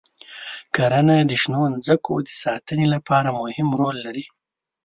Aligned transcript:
کرنه 0.75 1.15
د 1.29 1.31
شنو 1.41 1.61
ځمکو 1.85 2.13
د 2.27 2.29
ساتنې 2.43 2.85
لپاره 2.93 3.29
مهم 3.41 3.67
رول 3.79 3.97
لري. 4.05 4.25